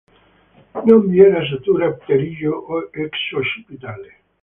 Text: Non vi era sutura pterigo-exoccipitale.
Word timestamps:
Non 0.87 1.05
vi 1.09 1.19
era 1.19 1.45
sutura 1.45 1.93
pterigo-exoccipitale. 1.93 4.09